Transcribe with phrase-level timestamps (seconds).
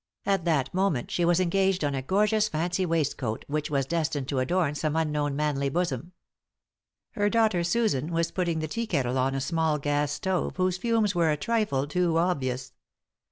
[0.25, 4.27] At that moment she was engaged on a gorgeous fancy waist coat which was destined
[4.29, 6.13] to adorn some unknown manly bosom.
[7.11, 11.13] Her daughter, Susan, was putting the tea kettle on a small gas stove whose fumes
[11.13, 12.73] were a trifle too obvious.